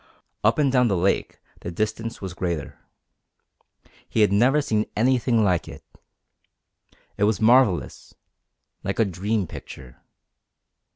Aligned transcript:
Up 0.43 0.57
and 0.57 0.71
down 0.71 0.87
the 0.87 0.97
lake 0.97 1.39
the 1.59 1.69
distance 1.69 2.23
was 2.23 2.33
greater. 2.33 2.79
He 4.09 4.21
had 4.21 4.31
never 4.31 4.59
seen 4.59 4.87
anything 4.95 5.43
like 5.43 5.67
it. 5.67 5.83
It 7.17 7.25
was 7.25 7.39
marvellous 7.39 8.15
like 8.83 8.97
a 8.97 9.05
dream 9.05 9.45
picture. 9.45 10.01